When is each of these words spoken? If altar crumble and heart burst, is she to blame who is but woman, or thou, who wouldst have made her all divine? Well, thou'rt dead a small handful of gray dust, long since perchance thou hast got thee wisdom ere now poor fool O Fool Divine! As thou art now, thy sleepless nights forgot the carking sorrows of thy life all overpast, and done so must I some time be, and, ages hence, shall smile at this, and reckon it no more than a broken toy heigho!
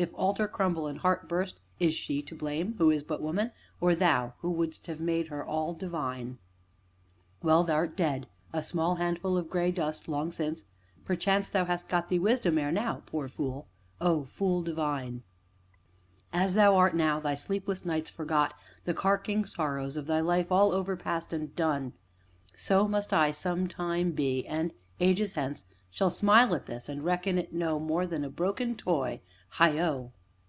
If 0.00 0.14
altar 0.14 0.46
crumble 0.46 0.86
and 0.86 1.00
heart 1.00 1.26
burst, 1.28 1.58
is 1.80 1.92
she 1.92 2.22
to 2.22 2.34
blame 2.36 2.76
who 2.78 2.88
is 2.88 3.02
but 3.02 3.20
woman, 3.20 3.50
or 3.80 3.96
thou, 3.96 4.34
who 4.42 4.48
wouldst 4.48 4.86
have 4.86 5.00
made 5.00 5.26
her 5.26 5.44
all 5.44 5.74
divine? 5.74 6.38
Well, 7.42 7.64
thou'rt 7.64 7.96
dead 7.96 8.28
a 8.52 8.62
small 8.62 8.94
handful 8.94 9.36
of 9.36 9.50
gray 9.50 9.72
dust, 9.72 10.06
long 10.06 10.30
since 10.30 10.62
perchance 11.04 11.50
thou 11.50 11.64
hast 11.64 11.88
got 11.88 12.10
thee 12.10 12.18
wisdom 12.20 12.58
ere 12.58 12.70
now 12.70 13.02
poor 13.06 13.26
fool 13.28 13.66
O 14.00 14.22
Fool 14.24 14.62
Divine! 14.62 15.24
As 16.32 16.54
thou 16.54 16.76
art 16.76 16.94
now, 16.94 17.18
thy 17.18 17.34
sleepless 17.34 17.84
nights 17.84 18.08
forgot 18.08 18.54
the 18.84 18.94
carking 18.94 19.44
sorrows 19.44 19.96
of 19.96 20.06
thy 20.06 20.20
life 20.20 20.52
all 20.52 20.70
overpast, 20.70 21.32
and 21.32 21.56
done 21.56 21.92
so 22.54 22.86
must 22.86 23.12
I 23.12 23.32
some 23.32 23.66
time 23.66 24.12
be, 24.12 24.46
and, 24.46 24.70
ages 25.00 25.32
hence, 25.32 25.64
shall 25.90 26.10
smile 26.10 26.54
at 26.54 26.66
this, 26.66 26.86
and 26.86 27.02
reckon 27.02 27.38
it 27.38 27.52
no 27.52 27.80
more 27.80 28.06
than 28.06 28.22
a 28.22 28.28
broken 28.28 28.76
toy 28.76 29.18
heigho! 29.54 30.12